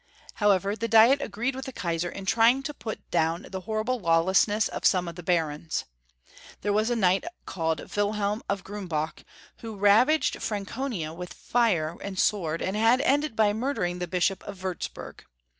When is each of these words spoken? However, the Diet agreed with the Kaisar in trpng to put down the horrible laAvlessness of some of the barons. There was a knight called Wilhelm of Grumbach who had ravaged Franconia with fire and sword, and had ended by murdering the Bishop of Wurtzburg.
However, 0.41 0.75
the 0.75 0.87
Diet 0.87 1.21
agreed 1.21 1.55
with 1.55 1.65
the 1.65 1.71
Kaisar 1.71 2.11
in 2.11 2.25
trpng 2.25 2.63
to 2.63 2.73
put 2.73 3.11
down 3.11 3.45
the 3.51 3.59
horrible 3.61 4.01
laAvlessness 4.01 4.67
of 4.67 4.83
some 4.83 5.07
of 5.07 5.13
the 5.13 5.21
barons. 5.21 5.85
There 6.61 6.73
was 6.73 6.89
a 6.89 6.95
knight 6.95 7.23
called 7.45 7.93
Wilhelm 7.95 8.41
of 8.49 8.63
Grumbach 8.63 9.23
who 9.57 9.73
had 9.73 9.81
ravaged 9.83 10.41
Franconia 10.41 11.13
with 11.13 11.33
fire 11.35 11.97
and 12.01 12.17
sword, 12.17 12.63
and 12.63 12.75
had 12.75 12.99
ended 13.01 13.35
by 13.35 13.53
murdering 13.53 13.99
the 13.99 14.07
Bishop 14.07 14.41
of 14.45 14.57
Wurtzburg. 14.63 15.21